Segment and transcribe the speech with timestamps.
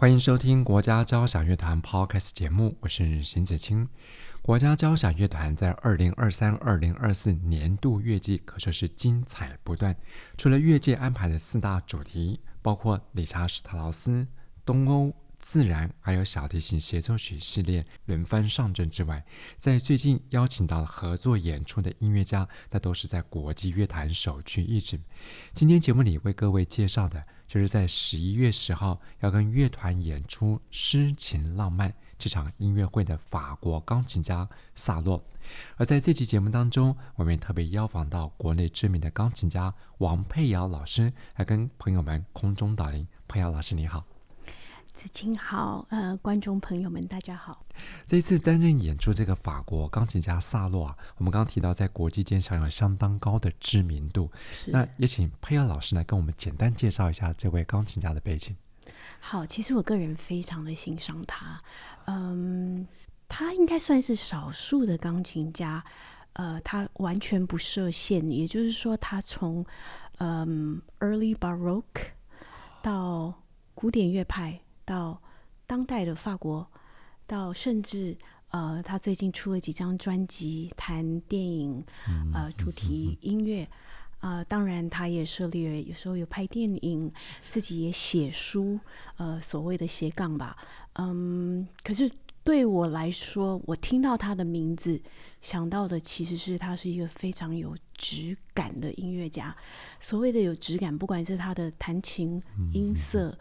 [0.00, 3.86] 欢迎收听国家交响乐团 Podcast 节目，我是邢子清。
[4.40, 9.94] 国家交响乐团在二零二三、二零二四年度乐季可说是精彩不断。
[10.38, 14.26] 除了乐界安排的四大主题，包括理查史特劳斯、
[14.64, 15.14] 东欧。
[15.38, 19.24] 自然还有小提琴协奏曲系列轮番上阵之外，
[19.56, 25.00] 在最近邀请到了合作演出的音乐家，那都是在国际乐坛首屈一指。
[25.54, 35.20] 今天节目里为各位介绍的，就是在十一月十号要跟乐团演出《诗情浪漫》这场音乐会的法国钢琴家萨洛。
[35.76, 43.04] 而在这期节目当中，我们也特别邀访到国内知名的钢琴家王佩瑶老师，来跟朋友们空中打铃。
[43.26, 44.04] 佩瑶老师，你好。
[44.92, 47.64] 子清好，呃，观众朋友们，大家好。
[48.06, 54.30] 这一次担任演出这个法国钢琴家萨洛啊，我们刚刚提到在国际间享有相当高的知名度。
[54.52, 58.54] 是那也请佩瑶老师来跟我们简单介绍一下这位钢琴家的背景。
[59.20, 61.60] 好，其实我个人非常的欣赏他，
[62.06, 62.86] 嗯，
[63.28, 65.82] 他应该算是少数的钢琴家，
[66.34, 69.64] 呃，他完全不设限，也就是说，他从
[70.18, 72.08] 嗯 Early Baroque
[72.82, 73.34] 到
[73.74, 74.60] 古典乐派。
[74.90, 75.22] 到
[75.68, 76.68] 当代的法国，
[77.24, 78.18] 到甚至
[78.48, 81.84] 呃，他最近出了几张专辑，谈电影，
[82.34, 83.68] 呃，主题音乐，
[84.18, 87.08] 呃，当然他也涉猎，有时候有拍电影，
[87.48, 88.80] 自己也写书，
[89.16, 90.56] 呃，所谓的斜杠吧，
[90.94, 92.10] 嗯，可是
[92.42, 95.00] 对我来说，我听到他的名字，
[95.40, 99.56] 想到的其实是他是一个非常有质感的音乐家。
[100.00, 103.38] 所谓的有质感，不管是他的弹琴音色。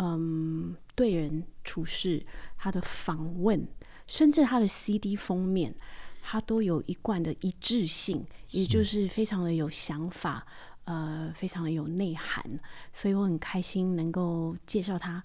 [0.00, 2.24] 嗯，对人处事，
[2.56, 3.66] 他的访问，
[4.06, 5.74] 甚至他的 CD 封面，
[6.22, 10.46] 他都有一贯的一致性，也就是非常的有想法，
[10.84, 12.60] 呃，非常的有内涵，
[12.92, 15.24] 所以我很开心能够介绍他。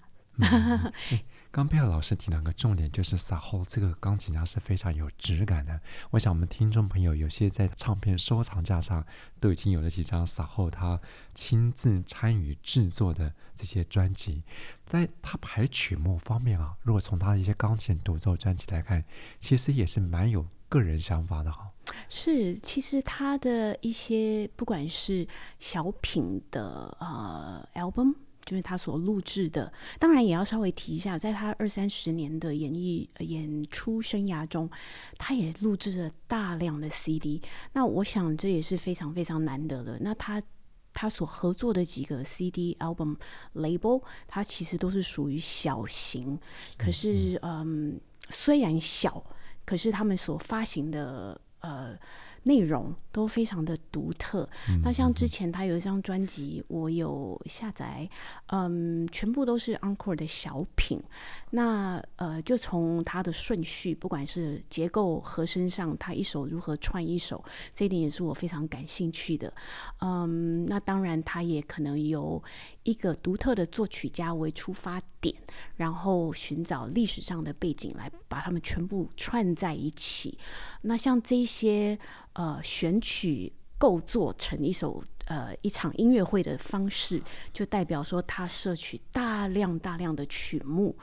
[1.54, 5.80] 刚佩瑶老师提到个重点，就是萨后这个钢琴家是非常有质感的。
[6.10, 9.06] 我想我们听众朋友有些在唱片收藏架上
[9.38, 11.00] 都已经有了几张萨后他
[11.32, 14.42] 亲自参与制作的这些专辑。
[14.84, 19.04] 在他排曲目方面啊，如果从他的一些钢琴独奏专辑来看，
[19.38, 21.70] 其实也是蛮有个人想法的哈。
[22.08, 25.28] 是，其实他的一些不管是
[25.60, 28.16] 小品的呃 album。
[28.44, 34.70] 就是他所录制的，当然也要稍微提一下，在他二三十年的演艺演出生涯中，
[35.18, 37.40] 他也录制了大量的 CD。
[37.72, 39.98] 那我想这也是非常非常难得的。
[40.00, 40.42] 那他
[40.92, 43.16] 他所合作的几个 CD album
[43.54, 46.38] label，它其实都是属于小型，
[46.76, 49.24] 可是嗯，虽然小，
[49.64, 51.98] 可是他们所发行的呃。
[52.44, 54.48] 内容都非常的独特。
[54.68, 58.08] 嗯、那像之前他有一张专辑，我有下载，
[58.46, 61.02] 嗯，全部都是 encore 的小品。
[61.50, 69.52] 那呃，就从他的顺序，不管是结构和声上，他一首如何串一首，这一点也是我非常感兴趣的。
[70.00, 72.42] 嗯，那当然，他也可能有
[72.82, 75.34] 一个独特的作曲家为出发点，
[75.76, 80.36] 然后寻找历史上的背景来把他们全部串在一起。
[80.82, 81.98] 那像这些。
[82.34, 87.20] 呃，选取构作成一首呃一场音乐会的方式，
[87.52, 90.96] 就代表说他摄取大量大量的曲目，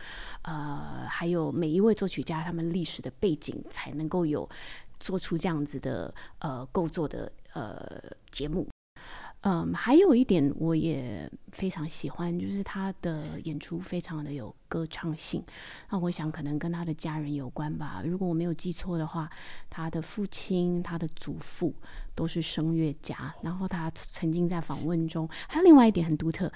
[0.43, 4.49] 呃，还有每一位作曲家他们历史的背景，才能够有
[4.99, 8.67] 做出这样子的呃构作的呃节目。
[9.43, 15.43] 嗯，还有一点我也非常喜欢，就是他的演出非常的有歌唱性。
[15.89, 18.03] 那我想可能跟他的家人有关吧。
[18.05, 19.27] 如果我没有记错的话，
[19.67, 21.73] 他的父亲、他的祖父
[22.13, 23.33] 都是声乐家。
[23.41, 26.53] 然后他曾经在访问中，还有另外一点很独特，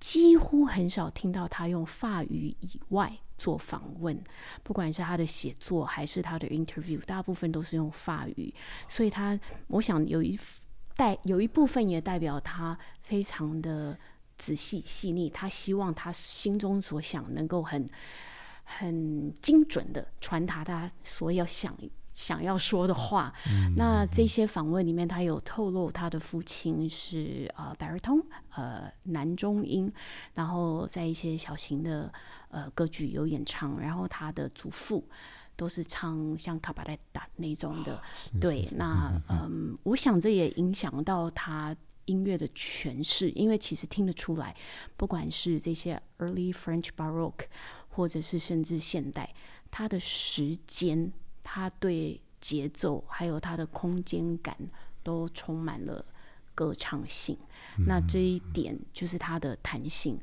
[0.00, 4.18] 几乎很少听到他用法语以外做访问，
[4.62, 8.54] 不管是他的写作还是他的 interview，大部分都是用法语。
[8.88, 10.40] 所以他，我想有一。
[10.96, 13.98] 代有一部分也代表他非常的
[14.36, 17.86] 仔细细腻，他希望他心中所想能够很
[18.62, 21.76] 很精准的传达他所要想
[22.12, 23.32] 想要说的话。
[23.48, 28.24] 嗯、那这些访问里面，他有透露他的父亲是呃 baritone
[28.54, 29.92] 呃男中音，
[30.34, 32.12] 然后在一些小型的
[32.50, 35.04] 呃歌剧有演唱，然后他的祖父
[35.56, 38.02] 都是唱像卡巴莱达那种的。
[38.14, 44.54] 是是是对，那嗯我想这也影响到他音乐的诠释，因为其实听得出来，
[44.96, 47.46] 不管是这些 Early French Baroque，
[47.88, 49.34] 或者是甚至现代，
[49.70, 51.12] 他的时间，
[51.42, 54.56] 他对节奏还有他的空间感
[55.02, 56.04] 都充满了
[56.54, 57.38] 歌唱性。
[57.78, 60.20] 嗯、那这一点就是他的弹性，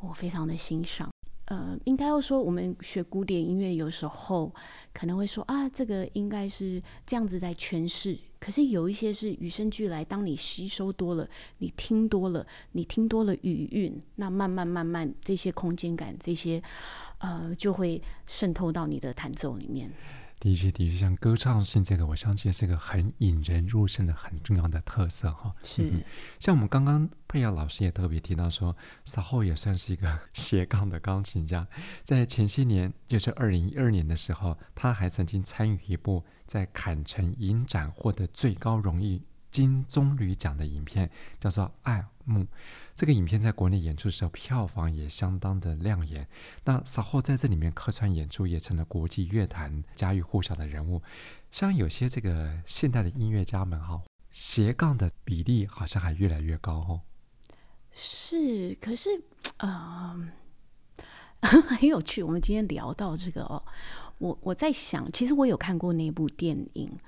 [0.00, 1.10] 我非常的欣赏。
[1.48, 4.54] 呃，应该要说，我们学古典音乐，有时候
[4.92, 8.18] 可能会说啊，这个应该是这样子在诠释。
[8.38, 16.62] 可是有一些是与生俱来，当你吸收多了，你听多了，你听多了语韵，那慢慢慢慢，这些空间感，这些
[17.18, 19.90] 呃，就会渗透到你的弹奏里面。
[20.40, 25.54] 的确，的确，像歌唱性这个，我相信是个很引人入胜的很重要的特色哈。
[25.64, 26.02] 是、嗯，
[26.38, 31.66] 像我们刚刚佩瑶老师也特别提到说，稍后也算是一个斜杠的钢琴家。
[32.04, 39.20] 在前些年，就是二零一二年的时候，他还曾经参与一部在坎城影展获得最高荣誉
[39.50, 41.10] 金棕榈奖的影片，
[41.40, 42.40] 叫做《爱慕》。
[42.98, 46.26] 这个影片在国内演出的时候，票房也相当的亮眼。
[46.64, 51.00] 那稍后在这里面客串演出，也成了国际乐坛家喻户晓的人物。
[51.52, 54.02] 像有些这个现代的音乐家们哈，
[54.32, 57.02] 斜杠的比例好像还越来越高哦。
[57.92, 59.10] 是，可是
[59.58, 60.32] 嗯、
[61.38, 61.48] 呃，
[61.78, 62.20] 很有趣。
[62.24, 63.62] 我们今天聊到这个哦，
[64.18, 66.98] 我我在想，其实我有看过那部电影，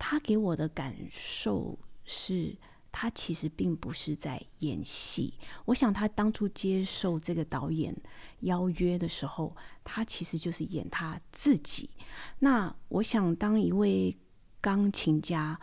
[0.00, 2.56] 他给我的感受是。
[2.92, 5.34] 他其实并不是在演戏。
[5.64, 7.96] 我想他当初接受这个导演
[8.40, 11.88] 邀约的时候，他其实就是演他自己。
[12.40, 14.14] 那我想，当一位
[14.60, 15.58] 钢琴家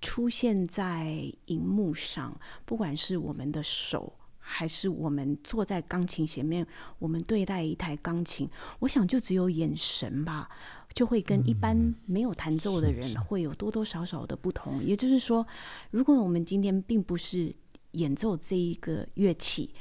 [0.00, 6.66] 出现在荧幕上，不管是我们的手，还是我们坐在钢琴前面，
[6.98, 8.48] 我们对待一台钢琴，
[8.80, 10.48] 我想就只有眼神吧。
[10.92, 14.82] 就会跟一般没有弹奏的人会有多多少少的不同。
[14.84, 15.46] 也就是说，
[15.92, 17.52] 如果我们今天并不是
[17.92, 19.72] 演奏这一个乐器，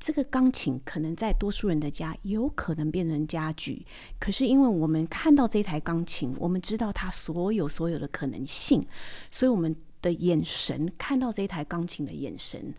[0.00, 3.86] 这个钢琴可能在多数人的家有可能变成家具。
[4.18, 8.84] 可是因为我们看到这台钢琴，我们知道它所有所有的可能性，
[9.30, 12.74] 所以我们的眼神看到这台钢琴的眼神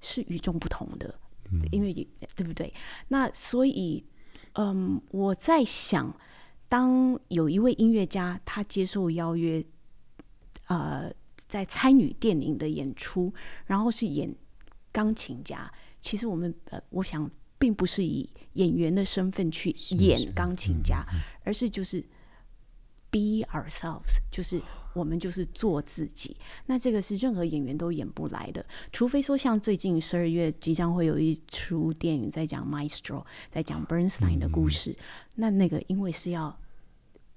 [0.00, 1.14] 是与众不同的。
[1.70, 1.92] 因为
[2.34, 2.72] 对不对？
[3.08, 4.02] 那所以，
[4.54, 6.16] 嗯，我在想。
[6.72, 9.62] 当有一位音乐家，他接受邀约，
[10.68, 13.30] 呃，在参与电影的演出，
[13.66, 14.34] 然后是演
[14.90, 15.70] 钢琴家。
[16.00, 22.00] 其实我们呃，我想并不是以演员的身份去演钢琴家，是是，而是就是
[23.10, 24.58] be ourselves，就是
[24.94, 26.36] 我们就是做自己。
[26.66, 34.90] 那这个是任何演员都演不来的，除非说像最近十二月即将会有一出电影在讲 Maestro，在讲 Bernstein 的故事。
[34.90, 34.96] 嗯、
[35.36, 36.58] 那那个因为是要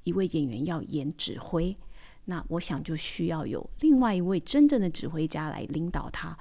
[0.03, 1.75] 一位演员要演指挥，
[2.25, 6.37] 那我想就需要有另外一位真正的指挥家来领导他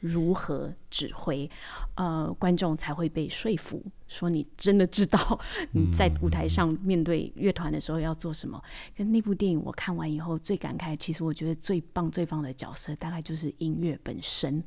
[0.00, 1.50] 如何指挥，
[1.94, 5.40] 呃，观众才会被说服，说你真的知道
[5.72, 8.62] 你在舞台上面对乐团的时候要做什么。
[8.96, 14.62] 跟那部电影我看完以后最感慨，其实我觉得最棒最棒的角色大概就是音乐本身，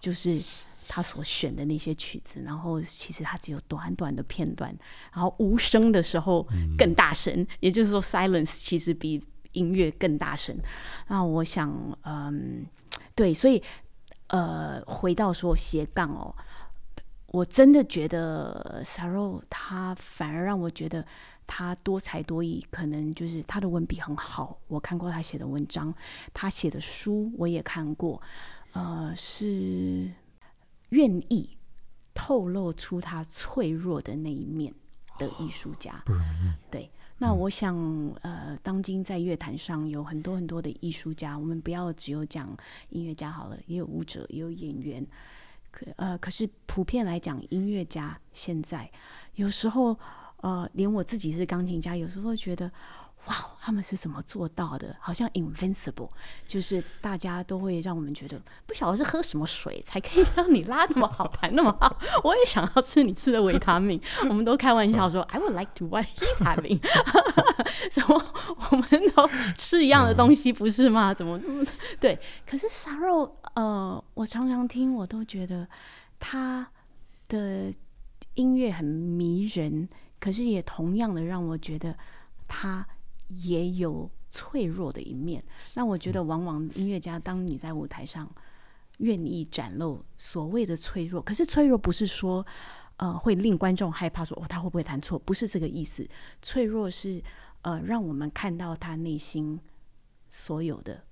[0.00, 0.40] 就是。
[0.88, 4.72] 他所选的那些曲子，然后其实他只有短短的片段，
[5.12, 6.46] 然后无声的时候
[6.78, 10.56] 更大声，嗯、也就是说，silence 其实比音乐更大声。
[11.08, 11.68] 那我想，
[12.04, 12.64] 嗯，
[13.16, 13.60] 对，所以，
[14.28, 16.34] 呃，回到说斜杠哦，
[17.28, 21.04] 我真的觉得 Sarro 他反而让我觉得
[21.46, 24.58] 他多才多艺，可能就是他的文笔很好。
[24.68, 25.94] 我看过他写的文章，
[26.34, 28.20] 他写的书我也看过，
[28.72, 30.10] 呃，是。
[30.90, 31.58] 愿意
[32.14, 34.72] 透露出他脆弱的那一面
[35.18, 36.00] 的艺术家，
[36.70, 36.88] 对。
[37.18, 37.76] 那我想，
[38.22, 42.56] 呃，当今在乐坛上有很多很多的艺术家，我们不要只有讲
[42.90, 45.06] 音乐家好了，也有舞者，也有演员。
[45.70, 48.90] 可呃，可是普遍来讲，音乐家现在
[49.34, 49.98] 有时候，
[50.38, 52.70] 呃，连我自己是钢琴家，有时候觉得。
[53.26, 54.94] 哇，他们是怎么做到的？
[55.00, 56.08] 好像 invincible，
[56.46, 61.98] 就是大家都会让我们觉得不晓得是喝什么水才可以让你拉那么好，弹那么好。
[62.22, 64.00] 我也想要吃你吃的维他命。
[64.30, 66.80] 我们都开玩笑说，I would like to what he's having。
[67.90, 68.34] 怎么
[68.70, 71.12] 我们都吃一样的东西不是吗？
[71.12, 71.40] 怎么
[71.98, 72.16] 对？
[72.48, 75.66] 可是 Sarro，呃，我常常听，我都觉得
[76.20, 76.70] 他
[77.26, 77.72] 的
[78.34, 79.88] 音乐很迷人，
[80.20, 81.96] 可是也同样的让我觉得
[82.46, 82.86] 他。
[83.28, 85.42] 也有脆弱的一面。
[85.74, 88.30] 那我觉得，往往音乐家，当你在舞台上
[88.98, 92.46] 愿意展露所谓的脆弱，可是脆弱不是说
[92.96, 95.18] 呃，会令观众害怕说，说哦，他会不会弹错？
[95.18, 96.08] 不是这个意思。
[96.40, 97.22] 脆弱是
[97.62, 99.60] 呃，让我们看到他内心
[100.30, 101.02] 所有的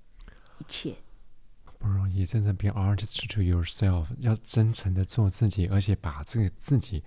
[0.59, 0.95] 一切。
[1.77, 7.03] 不容易，真正 be artist to yourself，要真诚的做自己，而且把这个自己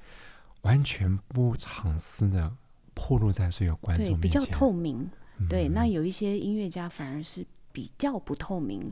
[0.60, 2.56] 完全不藏私的
[2.98, 5.08] 暴露在所有观众面前，比较透明。
[5.48, 8.84] 对，那有一些音乐家反而是比较不透明，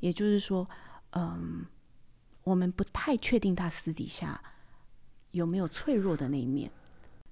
[0.00, 0.66] 也就是说，
[1.10, 1.64] 嗯，
[2.42, 4.42] 我们不太确定他私底下。
[5.32, 6.68] 有没有脆弱的那一面？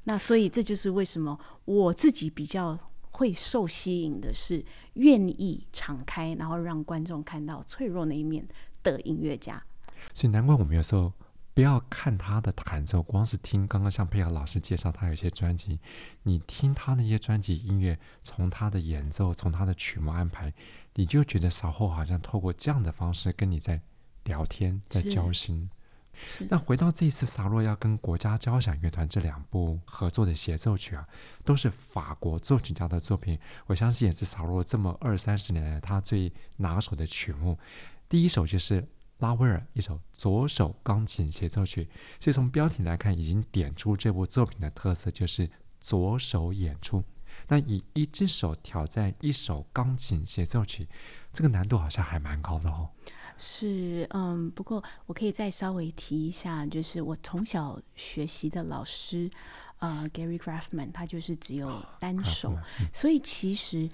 [0.05, 2.79] 那所以这就是为什么我自己比较
[3.11, 8.47] 会受吸引的是愿意敞开，然后让观众看到脆弱那一面
[8.85, 9.61] 的音乐家。
[10.15, 11.13] 所以难怪我们有时候
[11.59, 15.81] 不要看他的弹奏，光是听刚刚像佩瑶老师介绍他有些专辑，
[16.23, 20.55] 你听他那些专辑音乐，从他的演奏，从他的曲目安排，
[20.95, 23.81] 你就觉得稍后好像透过这样的方式跟你在
[24.23, 25.69] 聊天，在交心。
[26.49, 31.05] 那回到这一次，萨洛要跟国家交响乐团这两部合作的协奏曲啊，
[31.45, 33.37] 都是法国作曲家的作品。
[33.67, 37.59] 我相信也是萨洛这么二三十年来他最拿手的曲目。
[38.09, 38.87] 第一首就是
[39.19, 41.89] 拉威尔一首左手钢琴协奏曲，
[42.21, 47.03] 所以从标题来看，已经点出这部作品的特色，就是左手演出。
[47.47, 50.89] 那以一只手挑战一首钢琴协奏曲，
[51.33, 52.91] 这个难度好像还蛮高的哦。
[53.37, 59.31] 是，嗯，不过我可以再稍微提一下，就是我从小学习的老师，
[59.79, 63.89] 呃，Gary Graffman，他就是只有单手，哦嗯、所以其实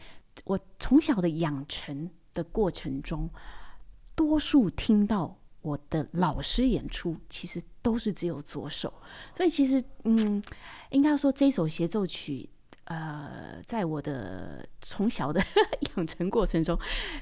[0.44, 3.28] 我从小的养成的过程中，
[4.14, 8.92] 多数听到我的老师演出，其实都是只有左手，
[9.37, 10.42] 所以其实，嗯，
[10.90, 12.49] 应该说这首协奏曲。
[12.87, 15.42] 呃，在我的从小的
[15.97, 16.78] 养成过程中，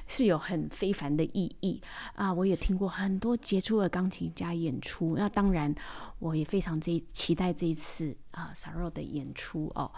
[0.07, 1.81] 是有很非凡的意义
[2.15, 2.33] 啊！
[2.33, 5.73] 我也听过很多杰出的钢琴家演出，那当然，
[6.19, 9.89] 我也非常这期待这一次啊 s a r o 的演出哦。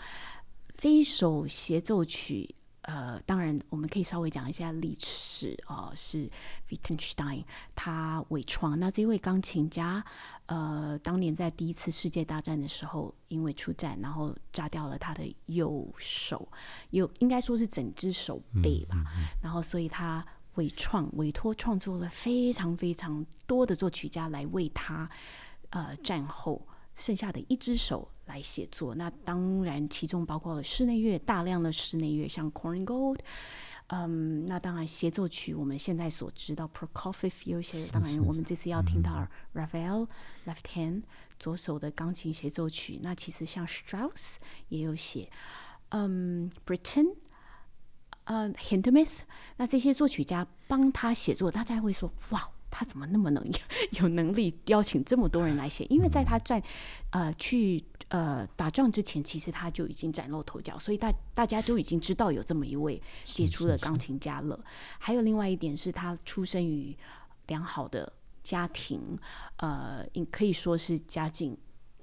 [0.77, 2.53] 这一首协奏曲。
[2.87, 6.29] 呃，当然，我们可以稍微讲一下历史哦、呃，是
[6.69, 7.43] Wittgenstein
[7.75, 8.79] 他伪创。
[8.79, 10.05] 那这位钢琴家，
[10.45, 16.47] 呃，当年在第一次世界大战的时候，因为出战，然后炸掉了他的右手，
[16.91, 18.95] 有应该说是整只手背吧。
[18.95, 20.23] 嗯嗯、然后，所以他
[20.55, 25.09] 伪创委托创作了非常非常多的作曲家来为他，
[25.71, 26.61] 呃，战后。
[26.97, 33.19] 剩下的一只手来写作，那当然其中包括了室内乐，大量的室内乐，像 Corn Gold
[33.87, 40.07] 嗯，那当然协奏曲，我们现在所知道 Prokofiev 有些，当然我们这次要听到 Ravel
[40.45, 41.03] Left Hand
[41.39, 44.37] 左手的钢琴协奏曲，那其实像 Strauss
[44.69, 45.29] 也有写，
[45.89, 47.13] 嗯，Britain，
[48.23, 49.19] 呃，Hindemith，
[49.57, 52.49] 那这些作曲家帮他写作，大家会说哇。
[52.77, 53.41] 他怎么那么能
[54.01, 55.85] 有能力邀请这么多人来写？
[55.85, 56.61] 因为在他在，
[57.11, 64.55] 呃，去呃打仗之前，其实他就已经崭露头角，所以大大家都已经知道有这么一位杰出的钢琴家了。
[64.55, 64.95] 是是是。
[64.99, 66.95] 还有另外一点是他出生于
[67.47, 68.11] 良好的
[68.43, 69.17] 家庭，
[69.57, 71.57] 呃，可以说是家境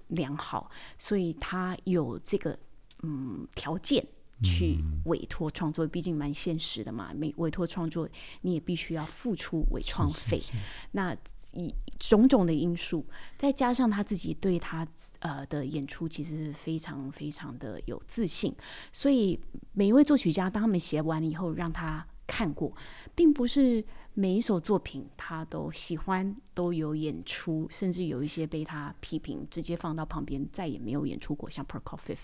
[0.08, 2.58] 良好，所以他有这个
[3.02, 4.06] 嗯条件。
[4.42, 7.12] 去委托创作，毕竟蛮现实的嘛。
[7.20, 8.08] 委委托创作，
[8.42, 10.36] 你也必须要付出委创费。
[10.38, 10.58] 是是是。
[10.92, 11.14] 那
[11.54, 13.04] 以种种的因素，
[13.36, 14.86] 再加上他自己对他
[15.20, 18.54] 呃的演出，其实是非常非常的有自信。
[18.92, 19.38] 所以
[19.72, 22.74] 每一位作曲家，当他们写完以后，让他看过，
[23.14, 23.84] 并不是
[24.14, 32.18] 每一首作品他都喜欢，都有演出，甚至有一些被他批评，直接放到旁边，再也没有演出过，像 Prokofiev。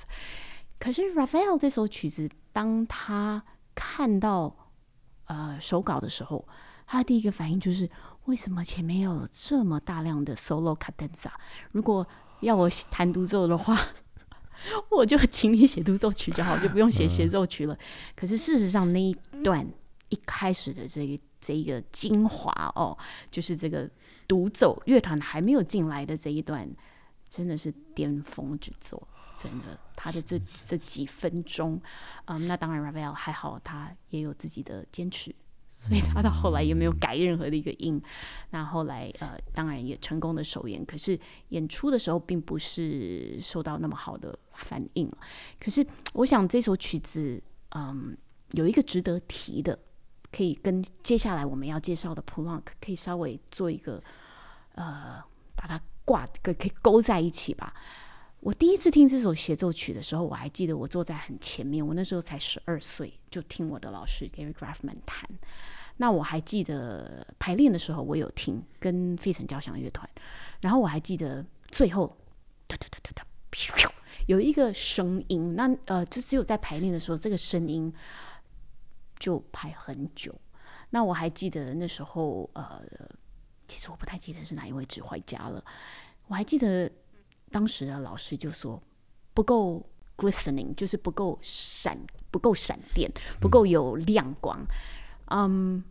[0.79, 3.43] 可是 Ravel 这首曲子，当他
[3.75, 4.55] 看到
[5.27, 6.47] 呃手稿的时候，
[6.87, 7.91] 他第一个反应就是：
[8.27, 11.31] 为什么前面有这么大量的 solo cadenza？
[11.73, 12.07] 如果
[12.41, 13.77] 要我弹独奏的话，
[14.91, 17.77] 我就请你写独奏曲就好，就不用写协奏曲了。
[18.15, 19.67] 可是事实上，那一段
[20.09, 22.97] 一开始的这个这一个精华哦，
[23.31, 23.91] 就是这个
[24.29, 26.69] 独奏乐团还没有进来的这一段，
[27.29, 29.07] 真的是巅峰之作。
[29.39, 31.81] 真的，他的这这几分钟，
[32.25, 35.33] 嗯，那当然，Ravel 还好，他也有自己的坚持，
[35.65, 38.03] 所以他到后来也没有改任何的一个音。
[38.51, 41.17] 那后来，呃，当然也成功的首演，可是
[41.51, 45.09] 演出的时候并不是受到那么好的反应。
[45.61, 47.41] 可是，我想这首曲子，
[47.77, 48.19] 嗯，
[48.51, 49.79] 有一个值得提的，
[50.33, 54.03] 可以跟接下来我们要介绍的 Poulenc 可以稍微做一个，
[54.75, 55.23] 呃，
[55.55, 57.73] 把它挂，可可以勾在一起吧。
[58.49, 65.29] 我第一次听这首协奏曲的时候，我还记得我坐在很前面，我那时候才十二岁，就听我的老师 Gary Graffman 弹。
[65.99, 70.09] 那我还记得排练的时候，我有听跟费城交响乐团，
[70.63, 72.17] 然后我还记得最后
[74.25, 77.93] 有一个声音，那呃，就只有在排练的时候，这个声音
[79.19, 80.35] 就排很久。
[80.89, 82.81] 那我还记得那时候，呃，
[83.67, 85.63] 其实我不太记得是哪一位指挥家了。
[86.29, 86.91] 我还记得
[87.51, 88.83] 当时的老师就说
[89.35, 89.85] 不够
[90.17, 91.99] glistening，就是不够闪，
[92.31, 94.65] 不够闪电，不够有亮光。
[95.27, 95.83] 嗯，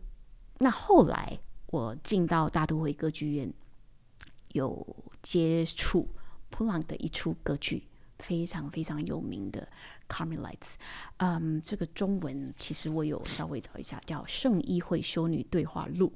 [0.58, 3.52] 那后来我进到大都会歌剧院，
[4.48, 6.08] 有接触
[6.50, 7.88] 普朗的一出歌剧，
[8.18, 9.68] 非常非常有名的。
[10.08, 10.76] Carmelites，
[11.18, 16.10] 嗯，这个中文其实我有稍微找一下，叫《圣衣会修女对话录》。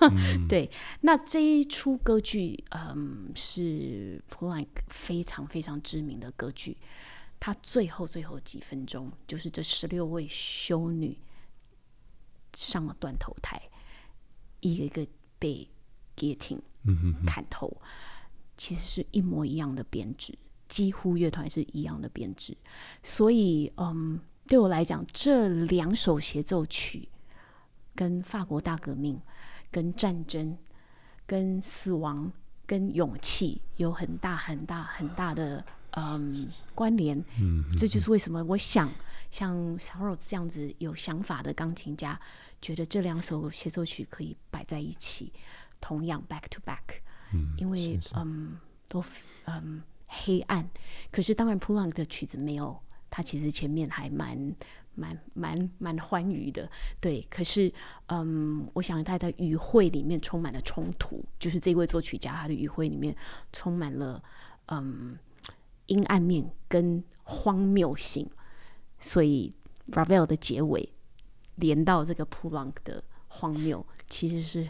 [0.00, 6.76] 嗯、 对，那这一出歌剧，嗯，是普朗克非常非常知名的歌剧。
[7.40, 11.18] 他最后最后几分钟，就是这十六位修女
[12.54, 13.60] 上了断头台，
[14.60, 15.06] 一个一个
[15.38, 15.68] 被
[16.16, 16.60] guillotine
[17.26, 20.38] 砍头，嗯、哼哼其实是一模一样的编制。
[20.66, 22.56] 几乎乐团是一样的编制，
[23.02, 27.06] 所以嗯，对我来讲，这两首协奏曲
[27.94, 29.20] 跟法国大革命、
[29.74, 30.56] 跟战争、
[31.26, 32.32] 跟死亡、
[32.64, 35.66] 跟勇气有很大很大很大的
[35.96, 37.18] 嗯关联。
[37.40, 38.88] 嗯，这就是为什么我想
[39.32, 42.20] 像 Sarot 这样子有想法的钢琴家，
[42.62, 45.32] 觉得这两首协奏曲可以摆在一起，
[45.80, 47.00] 同样 back to back。
[47.32, 49.04] 嗯，因为嗯都
[49.46, 49.82] 嗯。
[50.16, 50.70] 黑暗，
[51.10, 52.80] 可是当然，普朗克的曲子没有，
[53.14, 54.36] 他其实前面还蛮
[54.96, 56.68] 蛮蛮蛮欢愉的，
[57.00, 57.24] 对。
[57.30, 57.72] 可是，
[58.08, 63.14] 嗯，我想他的语汇里面充满了冲突，就是这位作曲家他的语汇里面
[63.52, 64.20] 充满了
[64.66, 65.16] 嗯
[65.86, 68.28] 阴暗面跟荒谬性，
[68.98, 69.54] 所以
[69.92, 70.92] Ravel 的结尾
[71.54, 73.86] 连到这个普朗克的荒谬。
[74.06, 74.68] 其实是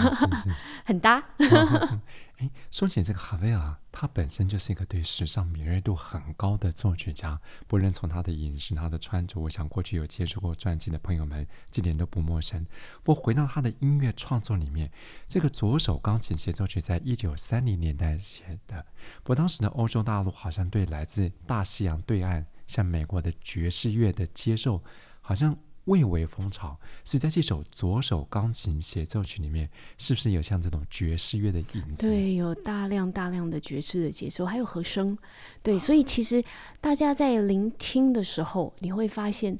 [0.84, 1.22] 很搭。
[2.38, 7.40] 哎，说起这个哈维尔，他本身就是一个对时尚敏锐度很高的作曲家。
[7.66, 12.66] 不论从他的饮食、他的穿着，我想过去有接触过传记的朋友们，这点都不陌生。
[13.02, 14.92] 不回到他的音乐创作里面，
[15.26, 18.84] 这个左手钢琴协奏曲在一九三零年代写的。
[19.22, 24.84] 不过当时的欧洲大陆好像对来自大西洋对岸，像美国的爵士乐的接受，
[25.22, 25.56] 好像。
[25.86, 29.68] 蔚为风潮，所以在这首左手钢琴协奏曲里面，
[29.98, 32.06] 是不是有像这种爵士乐的影子？
[32.06, 35.16] 对，有大量大量的爵士的节奏，还有和声。
[35.62, 36.44] 对，所以其实
[36.80, 39.56] 大家在聆听的时候，你会发现，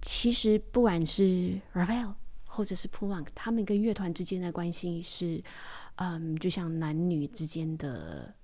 [0.00, 2.14] 其实不管是 Ravel
[2.44, 5.42] 或者是 Poulenc，，他们跟乐团之间的关系是，
[5.96, 8.34] 嗯，就像男女之间的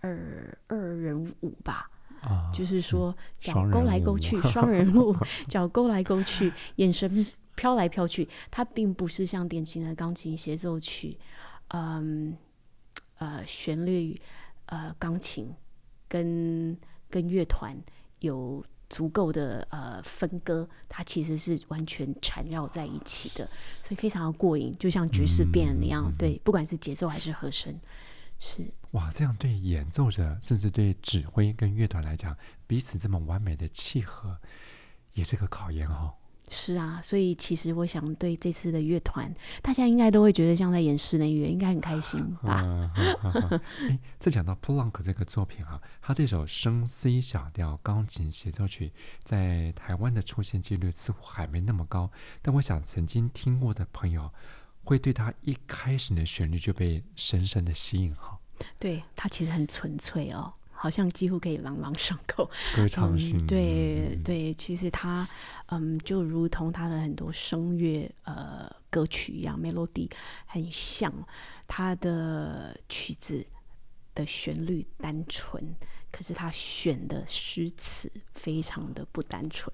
[0.00, 1.90] 二二人舞吧。
[2.22, 5.14] 啊，就是说脚勾来勾去， 双人舞，
[5.48, 8.28] 脚勾来勾去，眼神飘来飘去。
[8.50, 11.18] 它并不是像典型的钢琴协奏曲，
[11.68, 12.36] 嗯，
[13.18, 14.18] 呃，旋律，
[14.66, 15.52] 呃，钢琴
[16.08, 16.78] 跟
[17.10, 17.76] 跟乐团
[18.20, 23.46] 有足够的呃分割，它其实是完全缠绕在一起的，
[23.82, 26.04] 所以非常的过瘾，就像爵士变那样。
[26.06, 27.74] 嗯、对，不管是节奏还是和声。
[28.38, 34.38] 是哇，这样对演奏者，甚至对指挥跟乐团来讲，彼此这么完美的契合，
[35.14, 36.12] 也是个考验哦。
[36.50, 42.92] 是啊，所以其实我想，对这次的乐团，大家应该都会觉得像在演室内乐，应该很开心吧？
[43.88, 52.10] 哎，这讲到普朗克这个作品啊，他这首升 C 小调钢琴协奏曲，在台湾的出现几率似乎还没那么高，
[52.42, 54.30] 但我想曾经听过的朋友。
[54.84, 58.36] 会对他一开始的旋律就被深深的吸引哈，
[58.78, 65.28] 对，他其实很纯粹哦，好像几乎可以朗朗上口，歌唱性、嗯，对对，其实他
[65.66, 70.10] 嗯，就如同他的很多声乐呃歌曲一样，melody
[70.46, 71.12] 很像，
[71.66, 73.46] 他的曲子
[74.14, 75.74] 的旋律单纯。
[76.12, 79.72] 可是他选的诗词非常的不单纯，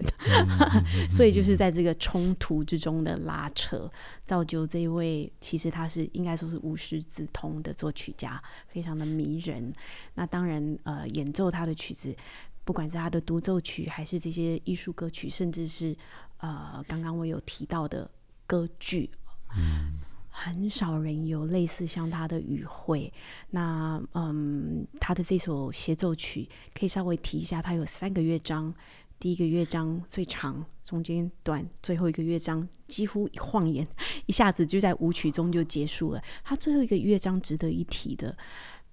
[1.11, 3.91] 所以就是在这个冲突之中的拉扯，
[4.25, 9.71] 造就这一位其实他是应该说是无师自通的作曲家，非常的迷人。
[10.15, 12.15] 那当然，呃，演奏他的曲子，
[12.63, 15.93] 不管是他的独奏曲，还是这些艺术歌曲，甚至是
[16.37, 18.09] 呃，刚刚我有提到的
[18.47, 19.11] 歌剧。
[19.57, 19.99] 嗯
[20.41, 23.11] 很少人有类似像他的语汇。
[23.49, 28.73] 那嗯，他的这首协奏曲可以稍微提一下，它有三个乐章，
[29.19, 33.85] 第一个乐章最长，中间短，最后一个乐章几乎一晃眼，
[34.27, 36.23] 一下子就在舞曲中就结束了。
[36.45, 38.37] 他最后一个乐章值得一提的，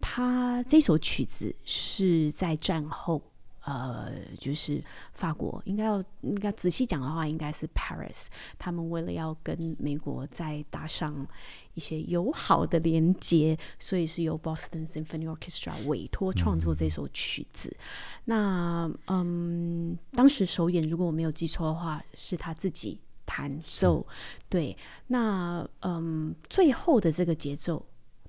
[0.00, 3.22] 他这首曲子是在战后，
[3.66, 4.81] 呃，就是
[5.12, 8.26] 法国，应该要应该仔细讲的话，应该是 Paris。
[8.57, 11.26] 他们为了要跟美国再搭上
[11.74, 17.76] 一些友好的连接，所以是由 Boston Symphony Orchestra 委托创作这首曲子。
[17.79, 17.83] 嗯、
[18.26, 24.07] 那嗯，当时首演，如果我没有记错的话，是他自己弹奏。
[24.48, 27.85] 对，那嗯，最后的这个节奏。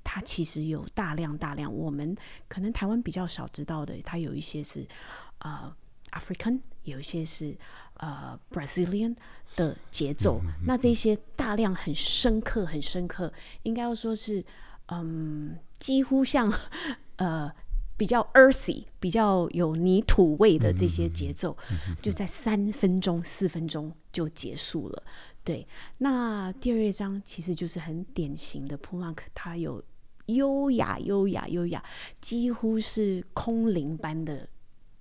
[0.09, 2.15] 它其实有大量大量，我们
[2.47, 4.87] 可能台湾比较少知道的，它有一些是
[5.39, 5.75] 呃
[6.11, 7.57] African，有一些是
[7.95, 9.15] 呃 Brazilian
[9.55, 10.39] 的节奏。
[10.43, 13.31] 嗯、那这些大量很深刻、很深刻，
[13.63, 14.43] 应该要说是
[14.87, 16.51] 嗯，几乎像
[17.17, 17.51] 呃
[17.97, 25.03] 比较 earthy、比较有泥土味的这些节奏，嗯、就在三分钟、四分钟就结束了。
[25.43, 25.67] 对，
[25.99, 29.83] 那第二乐章其实就是很典型的 punk，，它有。
[30.27, 31.81] 优雅、优雅、优雅，
[32.19, 34.45] 几乎是空灵般的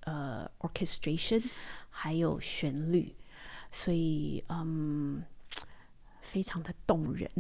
[0.07, 1.43] 呃 orchestration，
[1.91, 3.15] 还有旋律，
[3.71, 5.23] 所以嗯，
[6.23, 7.31] 非常的动人。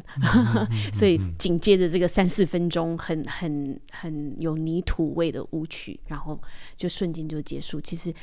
[0.92, 6.40] 所以紧接着这个三四分钟很，很很很有泥土味的舞曲，然后
[6.76, 7.80] 就瞬间就结束。
[7.80, 8.14] 其实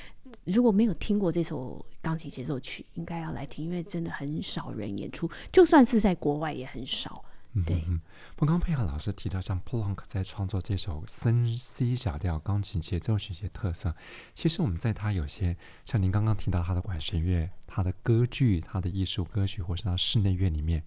[0.45, 7.23] 如果没有听过这首钢琴协奏曲，应该要来听，因为真的很少人演出，就算是在国外也很少。
[7.61, 8.01] 对，嗯，
[8.37, 13.95] 我刚刚佩雅老师提到，像普朗克在创作这首升 C 小调钢琴协奏曲一些特色，
[14.33, 20.83] 其实我们在他有些像您刚刚提到他的管弦乐、他的歌剧、他的艺术歌曲，或是他室内乐里面，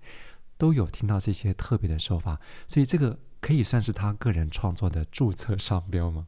[0.58, 6.26] 都有听到这些特别的手法，所以这个可以算是他个人创作的注册商标吗？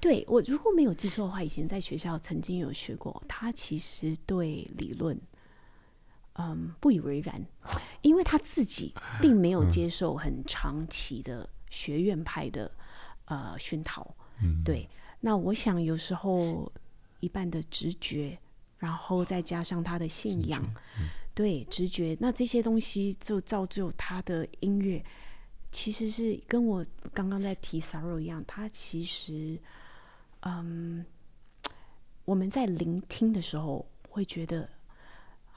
[0.00, 5.20] 对，我如果没有记错的话，以前在学校曾经有学过，他其实对理论。
[6.36, 7.44] 嗯，不以为然，
[8.00, 12.70] 因为他自己并没有接受很长期的学院派的
[13.26, 14.14] 呃熏陶。
[14.42, 14.88] 嗯，对。
[15.20, 16.72] 那我想有时候
[17.20, 18.38] 一半的直觉，
[18.78, 20.62] 然后再加上他的信仰，
[20.98, 25.04] 嗯、对直觉，那这些东西就造就他的音乐，
[25.70, 29.60] 其实是跟我刚刚在提 sorrow 一样，他其实
[30.40, 31.04] 嗯，
[32.24, 34.66] 我们在聆听的时候会觉得。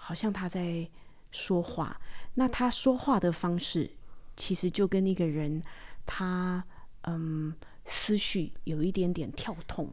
[0.08, 0.88] 好像他在
[1.32, 2.00] 说话，
[2.36, 3.90] 那他说话的方式
[4.38, 5.64] 其实就跟那个人
[6.06, 6.64] 他
[7.06, 7.52] 嗯
[7.86, 9.90] 思绪有一点点跳动，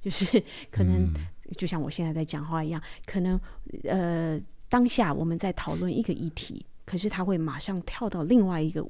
[0.00, 0.24] 就是
[0.70, 1.12] 可能
[1.58, 3.40] 就像我现在在讲话一样，可能
[3.82, 8.88] 呃当下我们在讨论一个议题，可是他会马上跳到另外一个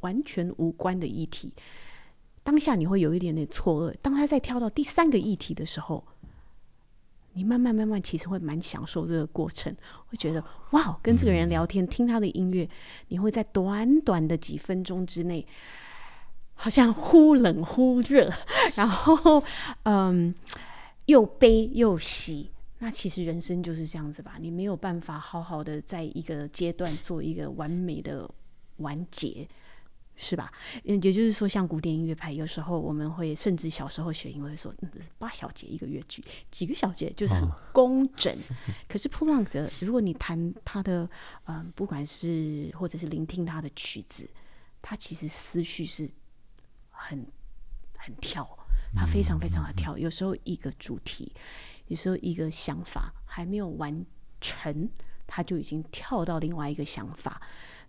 [0.00, 1.54] 完全无关的议题，
[2.42, 3.94] 当下你会有一点点错愕。
[4.02, 6.04] 当他在跳到第三个议题的时候。
[7.34, 9.74] 你慢慢慢慢，其实会蛮享受这个过程，
[10.06, 12.68] 会觉得哇，跟这个人聊天，听他的音乐，
[13.08, 15.46] 你会在短短的几分钟之内，
[16.54, 18.30] 好像忽冷忽热，
[18.76, 19.42] 然后
[19.84, 20.34] 嗯，
[21.06, 22.50] 又悲又喜。
[22.78, 28.28] 那其实人生就是这样子吧，你没有办法好好的在一个阶段做一个完美的
[28.78, 29.46] 完结。
[30.22, 30.52] 是吧？
[30.84, 38.30] 也就是说，像古典音乐派，有时候我们会甚至小时候学音乐会说，嗯，八小节一个乐句，几个小节就是很工整。
[38.34, 38.54] 哦、
[38.86, 41.04] 可是普朗克，如果你弹他的，
[41.46, 44.28] 嗯、呃，不管是或者是聆听他的曲子，
[44.82, 46.06] 他其实思绪是
[46.90, 47.26] 很
[47.96, 48.46] 很跳，
[48.94, 49.96] 他非常非常的跳。
[49.96, 51.32] 有时候一个主题，
[51.86, 54.04] 有时候一个想法还没有完
[54.38, 54.90] 成，
[55.26, 57.40] 他就已经跳到另外一个想法。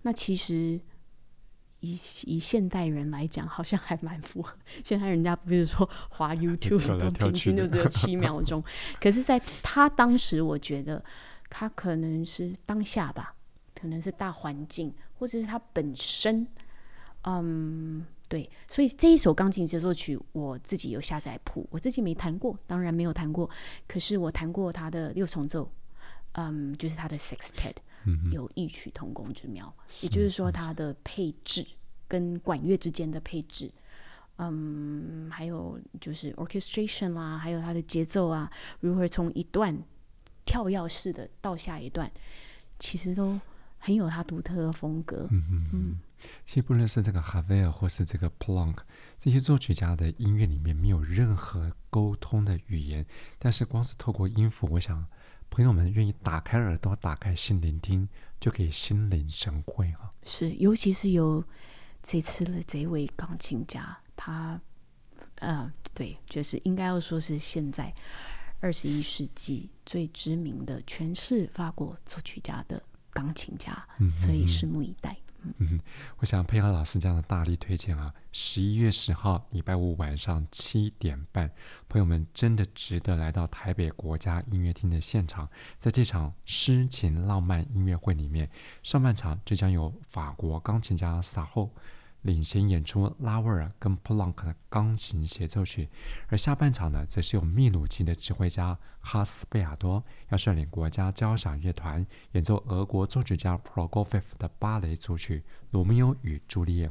[0.04, 0.80] 那其实。
[1.82, 4.56] 以以现代人来讲，好像还蛮符合。
[4.84, 8.64] 现在人家不是说滑 YouTube 都平均就只有七 秒钟，
[9.00, 11.04] 可是在他当时，我觉得
[11.50, 13.36] 他可能是当下吧，
[13.76, 16.48] 可能是大环境，或者是他本身。
[17.24, 23.48] 嗯，对，所以这一首钢琴协奏曲，我自己有下载谱，我自己没弹过，当然没有弹过，
[23.88, 25.72] 可是我弹过他的六重奏，
[26.32, 27.76] 嗯，就是他的 Sextet。
[28.32, 31.66] 有异曲同工之妙，也就是说，它的配置
[32.08, 33.72] 跟管乐之间的配置，
[34.38, 39.78] 嗯，还有就是 orchestration 啦，还有它的节奏啊，如何从一段
[40.46, 42.12] 跳跃式的到下一段，
[42.80, 43.40] 其实都
[43.78, 45.28] 很有它独特的风格。
[45.32, 46.00] 嗯嗯嗯。
[46.46, 48.78] 其实不论是这个哈维尔或是这个 Plunk，
[49.18, 53.06] 这些作曲家的音乐里面没有任何沟通的语言，
[53.40, 55.06] 但是光是透过音符，我想。
[55.52, 58.08] 朋友们愿意打开耳朵、打开心聆听，
[58.40, 60.10] 就可以心领神会啊！
[60.24, 61.44] 是，尤其是有
[62.02, 64.60] 这次的这位钢琴家，他，
[65.36, 67.94] 呃，对，就是应该要说是现在
[68.62, 75.18] 二十一世纪最知名的全是法国作曲家的钢琴家，嗯、哼哼，所以拭目以待。
[75.58, 75.80] 嗯，
[76.20, 81.52] 我想配合老师这样的大力推荐啊，十一月十号礼拜五晚上七点半，
[81.90, 85.50] 朋友们真的值得来到台北国家音乐厅的现场，
[85.80, 88.50] 在这场诗情浪漫音乐会里面，
[88.84, 91.72] 上半场就将由法国钢琴家萨后。
[92.22, 95.90] 领衔演出拉威尔跟普朗克的钢琴协奏曲，
[96.28, 105.40] 而下半场呢，则是由秘鲁籍的指挥家哈斯贝亚多要率领国家交响乐团演奏俄国作曲家普罗戈菲夫的芭蕾组曲
[105.72, 106.88] 《罗密欧与朱丽叶》。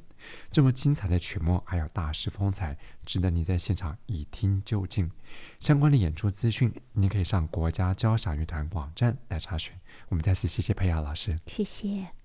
[0.51, 5.11] 这么精彩的曲目，还有大师风采，值得你在现场一听究竟。
[5.59, 9.73] 相关的演出资讯，你可以上国家交响乐团网站来查询。
[10.09, 12.20] 我们再次谢谢佩雅老师，谢谢。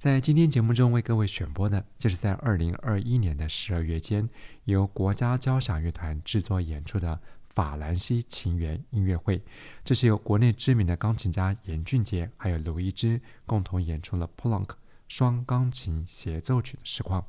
[0.00, 4.26] 在今天节目中为各位选播的，就是在二零二一年的十二月间，
[4.64, 9.42] 由国家交响乐团制作演出的法兰西情缘音乐会。
[9.84, 17.22] 这是由国内知名的钢琴家严俊杰还有卢一之共同演出了普朗克双钢琴协奏曲的实况。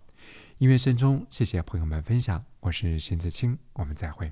[0.59, 4.31] 音乐声中，谢谢朋友们分享，我是邢子清，我们再会。